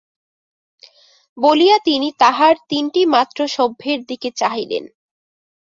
[1.37, 4.83] বলিয়া তিনি তাঁহার তিনটি মাত্র সভ্যের দিকে চাহিলেন।